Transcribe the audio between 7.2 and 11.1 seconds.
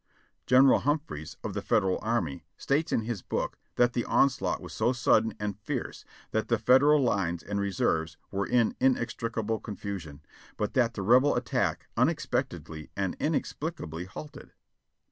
and re serves were in inextricable confusion, but that the